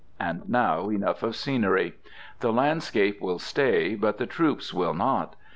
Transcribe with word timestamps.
And 0.19 0.49
now 0.49 0.89
enough 0.89 1.21
of 1.21 1.35
scenery. 1.35 1.93
The 2.39 2.51
landscape 2.51 3.21
will 3.21 3.37
stay, 3.37 3.93
but 3.93 4.17
the 4.17 4.25
troops 4.25 4.73
will 4.73 4.95
not. 4.95 5.35